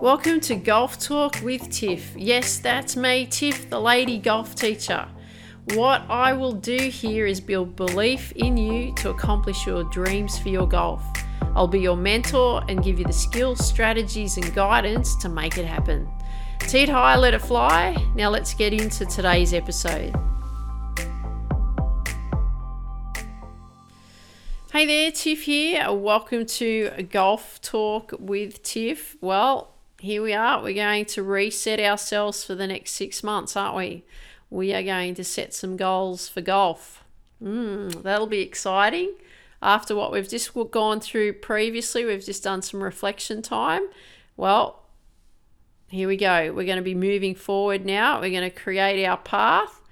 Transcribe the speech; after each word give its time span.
Welcome 0.00 0.40
to 0.40 0.54
Golf 0.54 0.98
Talk 0.98 1.42
with 1.42 1.68
Tiff. 1.68 2.14
Yes, 2.16 2.58
that's 2.58 2.96
me, 2.96 3.26
Tiff, 3.26 3.68
the 3.68 3.78
lady 3.78 4.16
golf 4.16 4.54
teacher. 4.54 5.06
What 5.74 6.06
I 6.08 6.32
will 6.32 6.54
do 6.54 6.78
here 6.88 7.26
is 7.26 7.38
build 7.38 7.76
belief 7.76 8.32
in 8.32 8.56
you 8.56 8.94
to 8.94 9.10
accomplish 9.10 9.66
your 9.66 9.84
dreams 9.84 10.38
for 10.38 10.48
your 10.48 10.66
golf. 10.66 11.04
I'll 11.54 11.68
be 11.68 11.80
your 11.80 11.98
mentor 11.98 12.62
and 12.66 12.82
give 12.82 12.98
you 12.98 13.04
the 13.04 13.12
skills, 13.12 13.62
strategies, 13.62 14.38
and 14.38 14.54
guidance 14.54 15.16
to 15.16 15.28
make 15.28 15.58
it 15.58 15.66
happen. 15.66 16.08
Teed 16.60 16.88
high, 16.88 17.18
let 17.18 17.34
it 17.34 17.42
fly. 17.42 17.94
Now 18.14 18.30
let's 18.30 18.54
get 18.54 18.72
into 18.72 19.04
today's 19.04 19.52
episode. 19.52 20.14
Hey 24.72 24.86
there, 24.86 25.12
Tiff 25.12 25.42
here. 25.42 25.92
Welcome 25.92 26.46
to 26.46 27.06
Golf 27.10 27.60
Talk 27.60 28.14
with 28.18 28.62
Tiff. 28.62 29.18
Well, 29.20 29.69
here 30.00 30.22
we 30.22 30.32
are. 30.32 30.62
We're 30.62 30.74
going 30.74 31.04
to 31.06 31.22
reset 31.22 31.78
ourselves 31.78 32.42
for 32.42 32.54
the 32.54 32.66
next 32.66 32.92
six 32.92 33.22
months, 33.22 33.54
aren't 33.54 33.76
we? 33.76 34.04
We 34.48 34.72
are 34.72 34.82
going 34.82 35.14
to 35.14 35.24
set 35.24 35.52
some 35.52 35.76
goals 35.76 36.26
for 36.26 36.40
golf. 36.40 37.04
Mm, 37.42 38.02
that'll 38.02 38.26
be 38.26 38.40
exciting. 38.40 39.12
After 39.62 39.94
what 39.94 40.10
we've 40.10 40.28
just 40.28 40.52
gone 40.70 41.00
through 41.00 41.34
previously, 41.34 42.06
we've 42.06 42.24
just 42.24 42.42
done 42.42 42.62
some 42.62 42.82
reflection 42.82 43.42
time. 43.42 43.82
Well, 44.38 44.86
here 45.88 46.08
we 46.08 46.16
go. 46.16 46.52
We're 46.54 46.64
going 46.64 46.76
to 46.76 46.82
be 46.82 46.94
moving 46.94 47.34
forward 47.34 47.84
now. 47.84 48.20
We're 48.20 48.30
going 48.30 48.50
to 48.50 48.56
create 48.56 49.04
our 49.04 49.18
path 49.18 49.82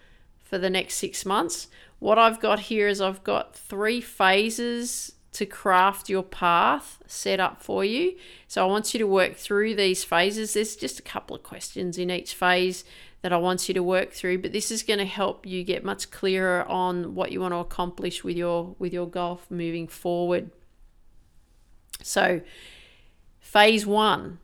for 0.43 0.57
the 0.57 0.71
next 0.71 0.95
six 0.95 1.27
months. 1.27 1.69
What 1.99 2.19
I've 2.19 2.41
got 2.41 2.61
here 2.61 2.89
is 2.89 3.03
I've 3.03 3.25
got 3.25 3.55
three 3.55 4.01
phases 4.01 5.13
to 5.33 5.47
craft 5.47 6.09
your 6.09 6.23
path 6.23 7.03
set 7.07 7.39
up 7.39 7.63
for 7.63 7.85
you. 7.85 8.17
So 8.47 8.63
I 8.63 8.67
want 8.67 8.95
you 8.95 8.99
to 8.99 9.07
work 9.07 9.37
through 9.37 9.75
these 9.75 10.05
phases. 10.05 10.55
There's 10.55 10.77
just 10.77 10.99
a 10.99 11.03
couple 11.03 11.37
of 11.37 11.43
questions 11.43 11.99
in 11.99 12.11
each 12.11 12.35
phase 12.35 12.85
that 13.23 13.33
I 13.33 13.37
want 13.37 13.69
you 13.69 13.75
to 13.75 13.83
work 13.83 14.13
through, 14.13 14.39
but 14.39 14.53
this 14.53 14.71
is 14.71 14.83
going 14.83 15.01
to 15.01 15.05
help 15.05 15.45
you 15.45 15.65
get 15.65 15.85
much 15.85 16.11
clearer 16.11 16.65
on 16.65 17.15
what 17.15 17.33
you 17.33 17.41
want 17.41 17.53
to 17.53 17.59
accomplish 17.59 18.23
with 18.23 18.37
your 18.37 18.77
with 18.79 18.93
your 18.93 19.09
golf 19.09 19.51
moving 19.51 19.89
forward. 19.89 20.51
So 22.03 22.41
phase 23.41 23.87
1. 23.87 24.39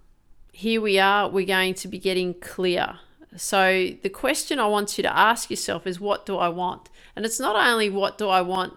Here 0.53 0.81
we 0.81 0.99
are, 0.99 1.29
we're 1.29 1.47
going 1.47 1.75
to 1.75 1.89
be 1.89 1.99
getting 1.99 2.35
clear. 2.35 3.01
So 3.37 3.91
the 4.03 4.09
question 4.09 4.61
I 4.61 4.67
want 4.67 4.97
you 4.97 5.03
to 5.03 5.17
ask 5.17 5.51
yourself 5.51 5.87
is 5.87 5.99
what 5.99 6.27
do 6.27 6.37
I 6.37 6.49
want? 6.49 6.91
And 7.17 7.25
it's 7.25 7.41
not 7.41 7.57
only 7.57 7.91
what 7.91 8.19
do 8.19 8.29
I 8.29 8.41
want 8.41 8.75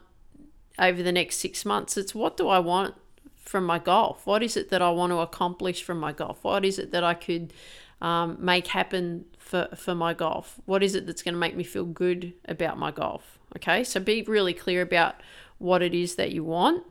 over 0.80 1.02
the 1.02 1.12
next 1.12 1.38
six 1.38 1.66
months, 1.66 1.98
it's 1.98 2.14
what 2.14 2.38
do 2.38 2.48
I 2.48 2.60
want 2.60 2.96
from 3.36 3.66
my 3.66 3.80
golf? 3.80 4.26
What 4.26 4.44
is 4.44 4.58
it 4.58 4.70
that 4.70 4.82
I 4.82 4.90
want 4.90 5.12
to 5.12 5.20
accomplish 5.20 5.84
from 5.84 6.00
my 6.00 6.12
golf? 6.12 6.44
What 6.44 6.66
is 6.66 6.78
it 6.80 6.92
that 6.92 7.04
I 7.04 7.14
could 7.14 7.54
um, 8.02 8.38
make 8.40 8.68
happen 8.68 9.26
for, 9.38 9.70
for 9.76 9.96
my 9.96 10.14
golf? 10.14 10.60
What 10.66 10.84
is 10.84 10.96
it 10.96 11.06
that's 11.06 11.24
going 11.24 11.34
to 11.34 11.40
make 11.40 11.56
me 11.56 11.64
feel 11.64 11.86
good 11.86 12.34
about 12.46 12.78
my 12.78 12.92
golf? 12.92 13.40
Okay, 13.56 13.84
so 13.84 14.00
be 14.00 14.22
really 14.24 14.54
clear 14.54 14.82
about 14.82 15.16
what 15.58 15.82
it 15.82 15.94
is 15.94 16.16
that 16.16 16.32
you 16.32 16.44
want. 16.44 16.84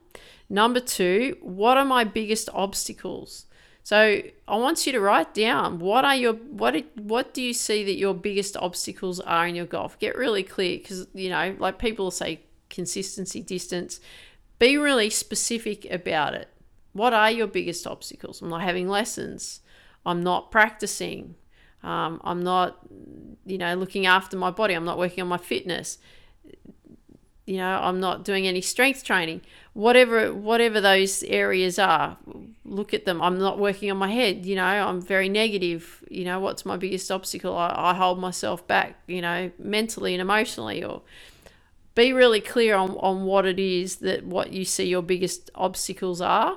Number 0.49 0.81
two, 0.81 1.37
what 1.41 1.77
are 1.77 1.85
my 1.85 2.05
biggest 2.05 2.49
obstacles? 2.53 3.47
So 3.83 4.21
I 4.49 4.57
want 4.57 4.85
you 4.85 4.93
to 4.93 5.01
write 5.01 5.33
down 5.33 5.79
what 5.79 6.05
are 6.05 6.17
your 6.17 6.33
what 6.33 6.75
what 6.97 7.33
do 7.35 7.41
you 7.41 7.53
see 7.53 7.85
that 7.85 7.95
your 7.95 8.15
biggest 8.15 8.57
obstacles 8.57 9.21
are 9.21 9.47
in 9.47 9.55
your 9.55 9.67
golf? 9.67 9.97
Get 10.01 10.17
really 10.17 10.43
clear 10.43 10.79
because 10.79 11.07
you 11.15 11.31
know, 11.31 11.55
like 11.61 11.79
people 11.79 12.11
say 12.11 12.41
consistency, 12.77 13.43
distance. 13.43 13.99
Be 14.61 14.77
really 14.77 15.11
specific 15.11 15.85
about 15.91 16.35
it. 16.35 16.49
What 16.93 17.13
are 17.13 17.31
your 17.31 17.49
biggest 17.49 17.87
obstacles? 17.87 18.41
I'm 18.41 18.49
not 18.49 18.63
having 18.63 18.89
lessons. 18.89 19.61
I'm 20.07 20.23
not 20.23 20.53
practicing. 20.53 21.35
Um, 21.83 22.21
I'm 22.23 22.43
not, 22.45 22.79
you 23.45 23.59
know, 23.59 23.75
looking 23.75 24.07
after 24.07 24.37
my 24.37 24.51
body. 24.51 24.75
I'm 24.75 24.85
not 24.85 24.99
working 24.99 25.23
on 25.23 25.29
my 25.29 25.39
fitness 25.39 25.99
you 27.47 27.59
know 27.59 27.79
i'm 27.83 28.01
not 28.01 28.25
doing 28.25 28.47
any 28.47 28.61
strength 28.61 29.05
training 29.05 29.41
whatever 29.73 30.35
whatever 30.35 30.81
those 30.81 31.23
areas 31.25 31.79
are 31.79 32.17
look 32.65 32.93
at 32.93 33.05
them 33.05 33.23
i'm 33.23 33.39
not 33.39 33.59
working 33.59 33.91
on 33.91 33.97
my 33.97 34.11
head 34.11 34.45
you 34.45 34.57
know 34.57 34.65
i'm 34.65 35.01
very 35.01 35.29
negative 35.29 36.05
you 36.11 36.25
know 36.25 36.41
what's 36.41 36.67
my 36.67 36.77
biggest 36.77 37.11
obstacle 37.11 37.57
i, 37.57 37.73
I 37.77 37.95
hold 37.95 38.19
myself 38.19 38.67
back 38.67 38.99
you 39.07 39.23
know 39.23 39.51
mentally 39.59 40.13
and 40.13 40.21
emotionally 40.21 40.83
or 40.85 41.03
be 41.97 42.13
really 42.13 42.41
clear 42.41 42.77
on, 42.77 42.93
on 42.99 43.25
what 43.25 43.45
it 43.45 43.59
is 43.59 43.97
that 43.97 44.25
what 44.25 44.53
you 44.53 44.65
see 44.65 44.85
your 44.85 45.03
biggest 45.03 45.51
obstacles 45.57 46.21
are 46.21 46.57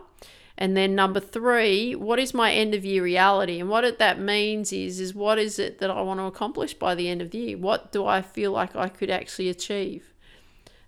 and 0.55 0.77
then 0.77 0.94
number 0.94 1.19
three 1.19 1.95
what 1.95 2.19
is 2.19 2.31
my 2.31 2.51
end 2.51 2.75
of 2.75 2.85
year 2.85 3.01
reality 3.01 3.59
and 3.59 3.69
what 3.69 3.83
it, 3.83 3.97
that 3.97 4.19
means 4.19 4.72
is 4.72 5.00
is 5.00 5.16
what 5.16 5.39
is 5.39 5.57
it 5.57 5.79
that 5.79 5.89
i 5.89 6.00
want 6.01 6.19
to 6.19 6.25
accomplish 6.25 6.75
by 6.75 6.94
the 6.94 7.09
end 7.09 7.22
of 7.22 7.31
the 7.31 7.39
year 7.39 7.57
what 7.57 7.91
do 7.91 8.05
i 8.05 8.22
feel 8.22 8.51
like 8.51 8.75
i 8.75 8.88
could 8.88 9.09
actually 9.09 9.50
achieve 9.50 10.13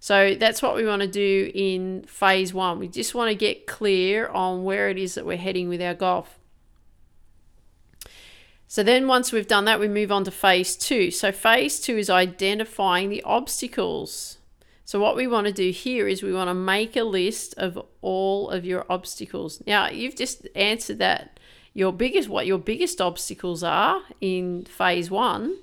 so 0.01 0.33
that's 0.33 0.63
what 0.63 0.75
we 0.75 0.83
want 0.83 1.03
to 1.03 1.07
do 1.07 1.51
in 1.53 2.05
phase 2.07 2.55
one. 2.55 2.79
We 2.79 2.87
just 2.87 3.13
want 3.13 3.29
to 3.29 3.35
get 3.35 3.67
clear 3.67 4.27
on 4.29 4.63
where 4.63 4.89
it 4.89 4.97
is 4.97 5.13
that 5.13 5.27
we're 5.27 5.37
heading 5.37 5.69
with 5.69 5.79
our 5.79 5.93
golf. 5.93 6.39
So 8.67 8.81
then 8.81 9.07
once 9.07 9.31
we've 9.31 9.47
done 9.47 9.65
that, 9.65 9.79
we 9.79 9.87
move 9.87 10.11
on 10.11 10.23
to 10.23 10.31
phase 10.31 10.75
two. 10.75 11.11
So 11.11 11.31
phase 11.31 11.79
two 11.79 11.97
is 11.97 12.09
identifying 12.09 13.09
the 13.09 13.21
obstacles. 13.21 14.39
So 14.91 14.99
what 14.99 15.15
we 15.15 15.25
want 15.25 15.47
to 15.47 15.53
do 15.53 15.71
here 15.71 16.05
is 16.05 16.21
we 16.21 16.33
want 16.33 16.49
to 16.49 16.53
make 16.53 16.97
a 16.97 17.05
list 17.05 17.53
of 17.55 17.81
all 18.01 18.49
of 18.49 18.65
your 18.65 18.85
obstacles. 18.89 19.63
Now 19.65 19.87
you've 19.87 20.17
just 20.17 20.49
answered 20.53 20.99
that 20.99 21.39
your 21.73 21.93
biggest 21.93 22.27
what 22.27 22.45
your 22.45 22.57
biggest 22.57 22.99
obstacles 22.99 23.63
are 23.63 24.01
in 24.19 24.65
phase 24.65 25.09
one. 25.09 25.59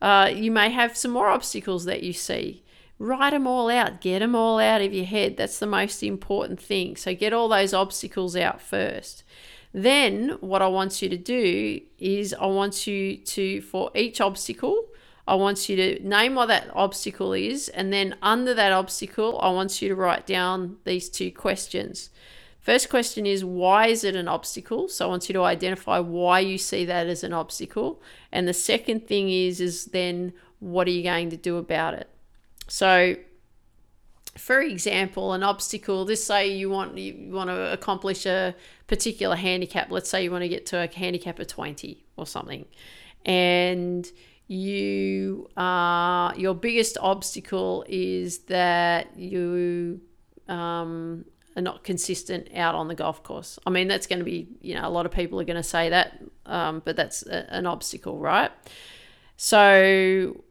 Uh, 0.00 0.30
you 0.34 0.50
may 0.50 0.70
have 0.70 0.96
some 0.96 1.10
more 1.10 1.28
obstacles 1.28 1.84
that 1.84 2.02
you 2.02 2.14
see 2.14 2.62
write 2.98 3.32
them 3.32 3.46
all 3.46 3.68
out, 3.68 4.00
get 4.00 4.20
them 4.20 4.34
all 4.34 4.58
out 4.58 4.80
of 4.80 4.94
your 4.94 5.04
head. 5.04 5.36
That's 5.36 5.58
the 5.58 5.66
most 5.66 6.02
important 6.02 6.58
thing. 6.58 6.96
So 6.96 7.14
get 7.14 7.34
all 7.34 7.50
those 7.50 7.74
obstacles 7.74 8.34
out 8.34 8.62
first. 8.62 9.24
Then, 9.74 10.38
what 10.40 10.62
I 10.62 10.68
want 10.68 11.02
you 11.02 11.10
to 11.10 11.18
do 11.18 11.80
is, 11.98 12.34
I 12.34 12.46
want 12.46 12.86
you 12.86 13.18
to, 13.18 13.60
for 13.60 13.90
each 13.94 14.20
obstacle, 14.20 14.89
I 15.30 15.34
want 15.34 15.68
you 15.68 15.76
to 15.76 16.00
name 16.00 16.34
what 16.34 16.46
that 16.46 16.68
obstacle 16.74 17.32
is, 17.32 17.68
and 17.68 17.92
then 17.92 18.16
under 18.20 18.52
that 18.52 18.72
obstacle, 18.72 19.38
I 19.40 19.50
want 19.50 19.80
you 19.80 19.88
to 19.88 19.94
write 19.94 20.26
down 20.26 20.78
these 20.84 21.08
two 21.08 21.30
questions. 21.30 22.10
First 22.58 22.90
question 22.90 23.26
is 23.26 23.44
why 23.44 23.86
is 23.86 24.02
it 24.02 24.16
an 24.16 24.26
obstacle? 24.26 24.88
So 24.88 25.06
I 25.06 25.08
want 25.08 25.28
you 25.28 25.32
to 25.34 25.44
identify 25.44 26.00
why 26.00 26.40
you 26.40 26.58
see 26.58 26.84
that 26.84 27.06
as 27.06 27.22
an 27.22 27.32
obstacle. 27.32 28.02
And 28.32 28.48
the 28.48 28.52
second 28.52 29.06
thing 29.06 29.30
is 29.30 29.60
is 29.60 29.84
then 29.86 30.32
what 30.58 30.88
are 30.88 30.90
you 30.90 31.04
going 31.04 31.30
to 31.30 31.36
do 31.36 31.58
about 31.58 31.94
it? 31.94 32.10
So, 32.66 33.14
for 34.36 34.60
example, 34.60 35.32
an 35.32 35.44
obstacle. 35.44 36.06
Let's 36.06 36.24
say 36.24 36.48
you 36.48 36.70
want 36.70 36.98
you 36.98 37.30
want 37.30 37.50
to 37.50 37.72
accomplish 37.72 38.26
a 38.26 38.56
particular 38.88 39.36
handicap. 39.36 39.92
Let's 39.92 40.10
say 40.10 40.24
you 40.24 40.32
want 40.32 40.42
to 40.42 40.48
get 40.48 40.66
to 40.66 40.78
a 40.78 40.92
handicap 40.92 41.38
of 41.38 41.46
twenty 41.46 42.04
or 42.16 42.26
something, 42.26 42.64
and 43.24 44.10
you 44.50 45.48
uh, 45.56 46.32
your 46.36 46.54
biggest 46.54 46.98
obstacle 47.00 47.84
is 47.88 48.38
that 48.46 49.16
you 49.16 50.00
um, 50.48 51.24
are 51.54 51.62
not 51.62 51.84
consistent 51.84 52.48
out 52.56 52.74
on 52.74 52.88
the 52.88 52.96
golf 52.96 53.22
course. 53.22 53.60
I 53.64 53.70
mean, 53.70 53.86
that's 53.86 54.08
going 54.08 54.18
to 54.18 54.24
be 54.24 54.48
you 54.60 54.74
know 54.74 54.88
a 54.88 54.90
lot 54.90 55.06
of 55.06 55.12
people 55.12 55.40
are 55.40 55.44
going 55.44 55.56
to 55.56 55.62
say 55.62 55.90
that, 55.90 56.20
um, 56.46 56.82
but 56.84 56.96
that's 56.96 57.24
a, 57.26 57.48
an 57.54 57.64
obstacle, 57.64 58.18
right? 58.18 58.50
So 59.36 60.42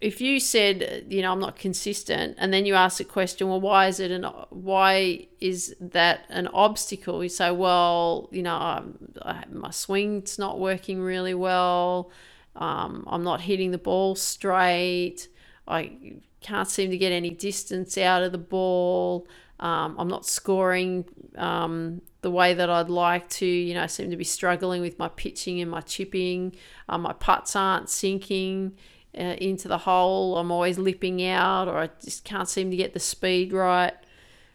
if 0.00 0.20
you 0.20 0.38
said 0.38 1.06
you 1.08 1.20
know 1.22 1.32
i'm 1.32 1.40
not 1.40 1.56
consistent 1.56 2.36
and 2.38 2.52
then 2.52 2.64
you 2.64 2.74
ask 2.74 2.98
the 2.98 3.04
question 3.04 3.48
well 3.48 3.60
why 3.60 3.88
is 3.88 3.98
it 3.98 4.12
an 4.12 4.22
why 4.50 5.26
is 5.40 5.74
that 5.80 6.24
an 6.28 6.46
obstacle 6.54 7.20
you 7.20 7.28
say 7.28 7.50
well 7.50 8.28
you 8.30 8.40
know 8.40 8.54
I, 8.54 9.42
my 9.50 9.72
swing's 9.72 10.38
not 10.38 10.60
working 10.60 11.00
really 11.00 11.34
well 11.34 12.12
um, 12.58 13.04
i'm 13.08 13.24
not 13.24 13.40
hitting 13.40 13.70
the 13.70 13.78
ball 13.78 14.14
straight 14.14 15.28
i 15.66 15.92
can't 16.40 16.68
seem 16.68 16.90
to 16.90 16.98
get 16.98 17.10
any 17.10 17.30
distance 17.30 17.96
out 17.98 18.22
of 18.22 18.32
the 18.32 18.38
ball 18.38 19.26
um, 19.60 19.96
i'm 19.98 20.08
not 20.08 20.26
scoring 20.26 21.04
um, 21.36 22.00
the 22.20 22.30
way 22.30 22.54
that 22.54 22.68
i'd 22.68 22.90
like 22.90 23.28
to 23.28 23.46
you 23.46 23.74
know 23.74 23.82
i 23.82 23.86
seem 23.86 24.10
to 24.10 24.16
be 24.16 24.24
struggling 24.24 24.82
with 24.82 24.98
my 24.98 25.08
pitching 25.08 25.60
and 25.60 25.70
my 25.70 25.80
chipping 25.80 26.54
um, 26.88 27.02
my 27.02 27.12
putts 27.12 27.56
aren't 27.56 27.88
sinking 27.88 28.72
uh, 29.16 29.36
into 29.38 29.68
the 29.68 29.78
hole. 29.78 30.36
I'm 30.38 30.50
always 30.50 30.78
lipping 30.78 31.24
out, 31.24 31.68
or 31.68 31.78
I 31.78 31.90
just 32.02 32.24
can't 32.24 32.48
seem 32.48 32.70
to 32.70 32.76
get 32.76 32.94
the 32.94 33.00
speed 33.00 33.52
right. 33.52 33.94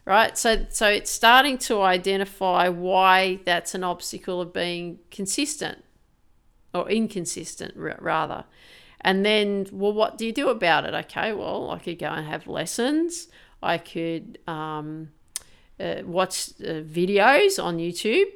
Right, 0.05 0.37
so 0.37 0.65
so 0.69 0.89
it's 0.89 1.09
starting 1.09 1.57
to 1.59 1.81
identify 1.81 2.67
why 2.67 3.39
that's 3.45 3.73
an 3.73 3.85
obstacle 3.85 4.41
of 4.41 4.51
being 4.51 4.99
consistent 5.11 5.81
or 6.73 6.89
inconsistent 6.89 7.73
rather. 7.75 8.45
And 9.01 9.25
then, 9.25 9.67
well, 9.71 9.93
what 9.93 10.17
do 10.17 10.25
you 10.25 10.31
do 10.31 10.49
about 10.49 10.85
it? 10.85 10.93
Okay, 10.93 11.33
well, 11.33 11.69
I 11.71 11.79
could 11.79 11.99
go 11.99 12.07
and 12.07 12.25
have 12.25 12.47
lessons. 12.47 13.27
I 13.61 13.77
could 13.77 14.39
um, 14.47 15.09
uh, 15.79 16.01
watch 16.05 16.49
uh, 16.61 16.81
videos 16.81 17.61
on 17.61 17.77
YouTube. 17.77 18.27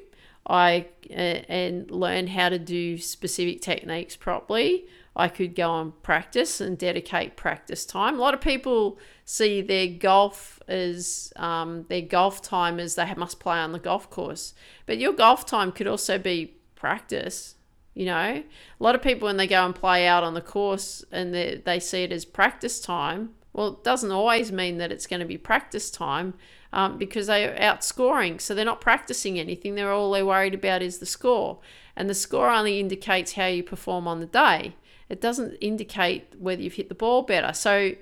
I 0.49 0.87
uh, 1.09 1.13
and 1.13 1.91
learn 1.91 2.27
how 2.27 2.49
to 2.49 2.59
do 2.59 2.97
specific 2.97 3.61
techniques 3.61 4.15
properly, 4.15 4.85
I 5.15 5.29
could 5.29 5.55
go 5.55 5.79
and 5.79 6.03
practice 6.03 6.61
and 6.61 6.77
dedicate 6.77 7.35
practice 7.35 7.85
time. 7.85 8.15
A 8.15 8.21
lot 8.21 8.33
of 8.33 8.41
people 8.41 8.99
see 9.25 9.61
their 9.61 9.87
golf 9.87 10.61
as 10.67 11.33
um, 11.35 11.85
their 11.89 12.01
golf 12.01 12.41
time 12.41 12.79
as 12.79 12.95
they 12.95 13.13
must 13.15 13.39
play 13.39 13.57
on 13.57 13.71
the 13.71 13.79
golf 13.79 14.09
course, 14.09 14.53
but 14.85 14.99
your 14.99 15.13
golf 15.13 15.45
time 15.45 15.71
could 15.71 15.87
also 15.87 16.17
be 16.17 16.53
practice. 16.75 17.55
You 17.97 18.05
know, 18.05 18.43
a 18.79 18.83
lot 18.83 18.93
of 18.93 19.01
people 19.01 19.25
when 19.25 19.37
they 19.37 19.47
go 19.47 19.65
and 19.65 19.73
play 19.73 20.05
out 20.05 20.23
on 20.23 20.35
the 20.35 20.41
course 20.41 21.03
and 21.11 21.33
they, 21.33 21.59
they 21.65 21.79
see 21.79 22.03
it 22.03 22.11
as 22.11 22.25
practice 22.25 22.79
time, 22.79 23.31
well, 23.53 23.69
it 23.69 23.83
doesn't 23.83 24.11
always 24.11 24.51
mean 24.51 24.77
that 24.77 24.91
it's 24.91 25.07
going 25.07 25.19
to 25.19 25.25
be 25.25 25.35
practice 25.35 25.89
time 25.89 26.35
um, 26.71 26.99
because 26.99 27.25
they're 27.25 27.55
outscoring. 27.55 28.39
So 28.39 28.53
they're 28.53 28.63
not 28.65 28.81
practicing 28.81 29.39
anything. 29.39 29.73
They're 29.73 29.91
all 29.91 30.11
they're 30.11 30.27
worried 30.27 30.53
about 30.53 30.83
is 30.83 30.99
the 30.99 31.07
score. 31.07 31.57
And 31.95 32.07
the 32.07 32.13
score 32.13 32.51
only 32.51 32.79
indicates 32.79 33.33
how 33.33 33.47
you 33.47 33.63
perform 33.63 34.07
on 34.07 34.19
the 34.19 34.27
day. 34.27 34.75
It 35.09 35.19
doesn't 35.19 35.55
indicate 35.55 36.33
whether 36.37 36.61
you've 36.61 36.73
hit 36.73 36.89
the 36.89 36.95
ball 36.95 37.23
better. 37.23 37.51
So, 37.51 37.93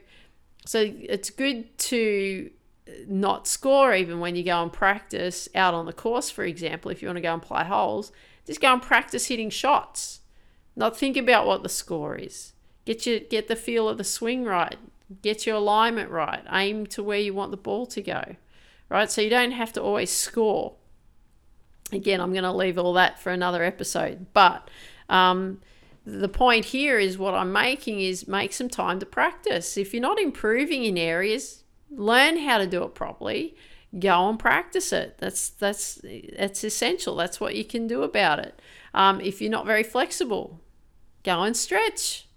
so 0.65 0.91
it's 0.93 1.29
good 1.29 1.77
to 1.77 2.49
not 3.07 3.47
score 3.47 3.93
even 3.93 4.19
when 4.19 4.35
you 4.35 4.43
go 4.43 4.61
and 4.61 4.71
practice 4.71 5.49
out 5.55 5.73
on 5.73 5.85
the 5.85 5.93
course, 5.93 6.29
for 6.29 6.43
example, 6.43 6.91
if 6.91 7.01
you 7.01 7.07
want 7.07 7.17
to 7.17 7.21
go 7.21 7.33
and 7.33 7.41
play 7.41 7.63
holes, 7.63 8.11
just 8.45 8.61
go 8.61 8.73
and 8.73 8.81
practice 8.81 9.27
hitting 9.27 9.49
shots. 9.49 10.21
Not 10.75 10.97
think 10.97 11.17
about 11.17 11.47
what 11.47 11.63
the 11.63 11.69
score 11.69 12.15
is. 12.15 12.53
Get 12.85 13.05
your 13.05 13.19
get 13.19 13.47
the 13.47 13.55
feel 13.55 13.89
of 13.89 13.97
the 13.97 14.03
swing 14.03 14.43
right. 14.43 14.77
Get 15.21 15.45
your 15.45 15.55
alignment 15.55 16.11
right. 16.11 16.43
Aim 16.51 16.85
to 16.87 17.03
where 17.03 17.19
you 17.19 17.33
want 17.33 17.51
the 17.51 17.57
ball 17.57 17.85
to 17.87 18.01
go. 18.01 18.35
Right? 18.89 19.09
So 19.09 19.21
you 19.21 19.29
don't 19.29 19.51
have 19.51 19.73
to 19.73 19.81
always 19.81 20.11
score. 20.11 20.73
Again, 21.91 22.21
I'm 22.21 22.31
going 22.31 22.43
to 22.43 22.51
leave 22.51 22.77
all 22.77 22.93
that 22.93 23.19
for 23.19 23.31
another 23.31 23.63
episode. 23.63 24.27
But 24.33 24.69
um, 25.09 25.61
the 26.05 26.29
point 26.29 26.65
here 26.65 26.99
is 26.99 27.17
what 27.17 27.33
I'm 27.33 27.51
making 27.51 27.99
is 27.99 28.27
make 28.27 28.53
some 28.53 28.69
time 28.69 28.99
to 28.99 29.05
practice. 29.05 29.77
If 29.77 29.93
you're 29.93 30.01
not 30.01 30.19
improving 30.19 30.83
in 30.83 30.97
areas, 30.97 31.63
learn 31.95 32.37
how 32.37 32.57
to 32.57 32.67
do 32.67 32.83
it 32.83 32.95
properly. 32.95 33.55
Go 33.97 34.29
and 34.29 34.37
practice 34.37 34.91
it. 34.91 35.17
That's 35.19 35.49
that's 35.49 36.01
that's 36.37 36.63
essential. 36.63 37.15
That's 37.15 37.39
what 37.39 37.55
you 37.55 37.63
can 37.63 37.87
do 37.87 38.03
about 38.03 38.39
it. 38.39 38.61
Um, 38.93 39.21
if 39.21 39.41
you're 39.41 39.51
not 39.51 39.65
very 39.65 39.83
flexible, 39.83 40.59
go 41.23 41.43
and 41.43 41.55
stretch. 41.55 42.27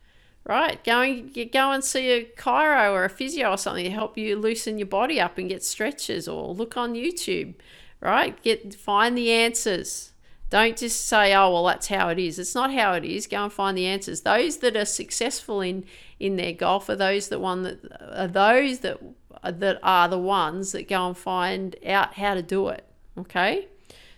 Right, 0.45 0.83
go 0.83 1.03
and 1.03 1.35
go 1.53 1.73
and 1.73 1.85
see 1.85 2.11
a 2.11 2.25
chiro 2.25 2.93
or 2.93 3.05
a 3.05 3.11
physio 3.11 3.51
or 3.51 3.59
something 3.59 3.85
to 3.85 3.91
help 3.91 4.17
you 4.17 4.35
loosen 4.35 4.79
your 4.79 4.87
body 4.87 5.21
up 5.21 5.37
and 5.37 5.49
get 5.49 5.63
stretches, 5.63 6.27
or 6.27 6.55
look 6.55 6.77
on 6.77 6.95
YouTube. 6.95 7.55
Right, 8.01 8.41
get 8.43 8.75
find 8.75 9.19
the 9.19 9.31
answers 9.31 10.13
don't 10.51 10.79
just 10.79 11.07
say, 11.07 11.35
"Oh, 11.35 11.53
well, 11.53 11.65
that's 11.65 11.89
how 11.89 12.09
it 12.09 12.19
is." 12.19 12.39
It's 12.39 12.55
not 12.55 12.73
how 12.73 12.95
it 12.95 13.05
is. 13.05 13.27
Go 13.27 13.45
and 13.45 13.53
find 13.53 13.77
the 13.77 13.87
answers. 13.87 14.23
Those 14.23 14.59
that 14.59 14.77
are 14.77 14.87
successful 14.87 15.61
in 15.61 15.85
in 16.19 16.37
their 16.37 16.53
golf 16.53 16.89
are 16.89 16.97
those 16.97 17.29
that 17.29 17.41
one 17.41 17.63
that 17.63 17.79
are 18.01 18.27
those 18.27 18.79
that 18.81 18.99
that 19.43 19.79
are 19.83 20.09
the 20.09 20.19
ones 20.19 20.73
that 20.73 20.89
go 20.89 21.09
and 21.09 21.17
find 21.17 21.77
out 21.87 22.15
how 22.15 22.35
to 22.35 22.43
do 22.43 22.69
it. 22.69 22.85
Okay, 23.19 23.69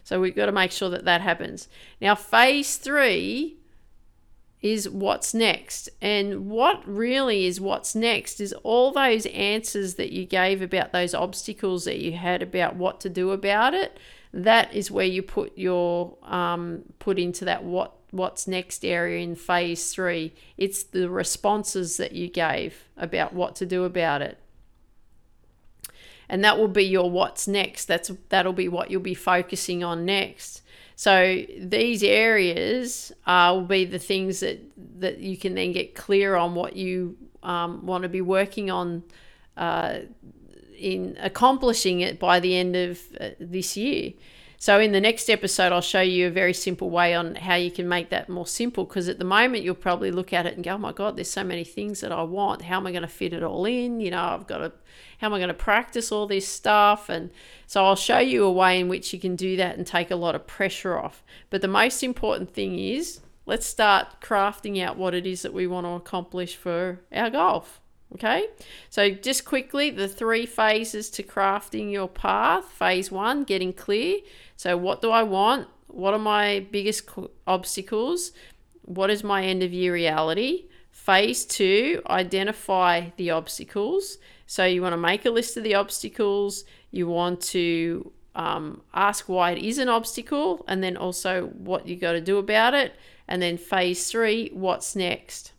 so 0.05 0.21
we've 0.21 0.37
got 0.37 0.47
to 0.47 0.53
make 0.53 0.73
sure 0.73 0.91
that 0.91 1.05
that 1.05 1.21
happens. 1.21 1.69
Now, 2.01 2.15
phase 2.15 2.77
three 2.77 3.57
is 4.61 4.89
what's 4.91 5.33
next. 5.33 5.89
And 6.03 6.51
what 6.51 6.87
really 6.87 7.47
is 7.47 7.61
what's 7.61 7.95
next 7.95 8.41
is 8.41 8.53
all 8.63 8.93
those 8.93 9.25
answers 9.27 9.95
that 9.95 10.13
you 10.13 10.27
gave 10.27 10.61
about 10.61 10.93
those 10.93 11.15
obstacles 11.15 11.85
that 11.85 11.99
you 11.99 12.13
had 12.13 12.43
about 12.43 12.77
what 12.77 13.01
to 13.01 13.09
do 13.09 13.31
about 13.31 13.73
it 13.73 13.99
that 14.33 14.73
is 14.73 14.91
where 14.91 15.07
you 15.07 15.23
put 15.23 15.57
your 15.57 16.17
um, 16.23 16.83
put 16.99 17.19
into 17.19 17.45
that 17.45 17.65
what 17.65 17.95
what's 18.11 18.49
next 18.49 18.85
area 18.85 19.23
in 19.23 19.35
phase 19.35 19.93
three. 19.93 20.35
It's 20.57 20.83
the 20.83 21.09
responses 21.09 21.97
that 21.97 22.13
you 22.13 22.29
gave 22.29 22.89
about 22.97 23.33
what 23.33 23.55
to 23.57 23.67
do 23.67 23.85
about 23.85 24.23
it. 24.23 24.39
And 26.31 26.45
that 26.45 26.57
will 26.57 26.69
be 26.69 26.85
your 26.85 27.11
what's 27.11 27.49
next. 27.49 27.87
That's 27.87 28.11
that'll 28.29 28.53
be 28.53 28.69
what 28.69 28.91
you'll 28.91 29.03
be 29.03 29.15
focusing 29.15 29.83
on 29.83 30.07
next. 30.07 30.63
So 30.95 31.43
these 31.59 32.05
areas 32.05 33.11
uh, 33.27 33.51
will 33.55 33.67
be 33.67 33.85
the 33.85 33.99
things 33.99 34.41
that 34.41 34.61
that 35.01 35.19
you 35.19 35.37
can 35.37 35.57
then 35.57 35.73
get 35.73 35.97
clear 35.97 36.37
on 36.37 36.55
what 36.55 36.77
you 36.77 37.17
um, 37.43 37.85
want 37.85 38.03
to 38.03 38.09
be 38.09 38.21
working 38.21 38.71
on 38.71 39.03
uh, 39.57 40.01
in 40.79 41.17
accomplishing 41.21 42.01
it 42.01 42.21
by 42.21 42.39
the 42.39 42.57
end 42.57 42.77
of 42.77 43.01
uh, 43.21 43.31
this 43.41 43.77
year. 43.77 44.13
So, 44.61 44.79
in 44.79 44.93
the 44.93 45.01
next 45.01 45.31
episode, 45.31 45.73
I'll 45.73 45.81
show 45.81 46.03
you 46.03 46.27
a 46.27 46.31
very 46.31 46.53
simple 46.53 46.91
way 46.91 47.15
on 47.15 47.35
how 47.35 47.55
you 47.55 47.71
can 47.71 47.89
make 47.89 48.11
that 48.11 48.29
more 48.29 48.47
simple. 48.47 48.85
Because 48.85 49.09
at 49.09 49.19
the 49.19 49.25
moment, 49.25 49.65
you'll 49.65 49.75
probably 49.75 50.11
look 50.11 50.35
at 50.35 50.45
it 50.45 50.55
and 50.55 50.63
go, 50.63 50.73
"Oh 50.73 50.79
my 50.79 50.93
God, 50.93 51.17
there's 51.17 51.31
so 51.31 51.43
many 51.43 51.65
things 51.65 52.03
that 52.03 52.13
I 52.13 52.23
want. 52.25 52.61
How 52.61 52.77
am 52.77 52.87
I 52.87 52.91
going 52.91 53.01
to 53.01 53.09
fit 53.09 53.33
it 53.33 53.43
all 53.43 53.65
in? 53.65 54.01
You 54.01 54.11
know, 54.11 54.23
I've 54.23 54.47
got 54.47 54.59
to. 54.59 54.73
How 55.17 55.29
am 55.29 55.33
I 55.33 55.39
going 55.39 55.49
to 55.49 55.55
practice 55.55 56.13
all 56.13 56.27
this 56.27 56.47
stuff?" 56.47 57.09
And 57.09 57.31
so, 57.67 57.87
I'll 57.87 57.97
show 57.97 58.19
you 58.19 58.45
a 58.45 58.53
way 58.53 58.79
in 58.79 58.89
which 58.89 59.15
you 59.15 59.19
can 59.19 59.35
do 59.35 59.57
that 59.57 59.79
and 59.79 59.87
take 59.87 60.11
a 60.11 60.17
lot 60.17 60.35
of 60.35 60.47
pressure 60.47 60.99
off. 60.99 61.25
But 61.49 61.63
the 61.63 61.69
most 61.69 62.03
important 62.03 62.53
thing 62.53 62.79
is, 62.79 63.21
let's 63.47 63.65
start 63.65 64.21
crafting 64.21 64.79
out 64.83 64.99
what 64.99 65.15
it 65.15 65.27
is 65.27 65.41
that 65.41 65.55
we 65.55 65.67
want 65.67 65.87
to 65.87 65.93
accomplish 65.93 66.55
for 66.55 67.01
our 67.11 67.31
golf. 67.31 67.81
Okay, 68.13 68.49
so 68.89 69.09
just 69.11 69.45
quickly 69.45 69.89
the 69.91 70.09
three 70.09 70.45
phases 70.45 71.11
to 71.11 71.23
crafting 71.23 71.93
your 71.93 72.09
path. 72.09 72.65
Phase 72.65 73.09
one, 73.09 73.45
getting 73.45 73.73
clear. 73.73 74.19
So, 74.63 74.77
what 74.77 75.01
do 75.01 75.11
I 75.11 75.23
want? 75.23 75.69
What 75.87 76.13
are 76.13 76.19
my 76.19 76.67
biggest 76.71 77.09
obstacles? 77.47 78.33
What 78.83 79.09
is 79.09 79.25
my 79.25 79.43
end 79.43 79.63
of 79.63 79.73
year 79.73 79.95
reality? 79.95 80.67
Phase 80.91 81.47
two, 81.47 82.03
identify 82.07 83.09
the 83.17 83.31
obstacles. 83.31 84.19
So, 84.47 84.67
you 84.67 84.83
want 84.83 84.93
to 84.93 84.99
make 84.99 85.25
a 85.25 85.31
list 85.31 85.57
of 85.57 85.65
the 85.65 85.77
obstacles, 85.77 86.65
you 86.91 87.09
want 87.09 87.41
to 87.57 88.13
um, 88.35 88.83
ask 88.93 89.31
why 89.31 89.53
it 89.53 89.65
is 89.65 89.79
an 89.79 89.89
obstacle, 89.89 90.63
and 90.69 90.85
then 90.85 90.95
also 90.95 91.47
what 91.57 91.89
you 91.89 91.97
got 91.97 92.13
to 92.13 92.21
do 92.21 92.37
about 92.37 92.75
it. 92.75 92.93
And 93.27 93.41
then 93.41 93.57
phase 93.57 94.11
three, 94.11 94.51
what's 94.53 94.95
next? 94.95 95.53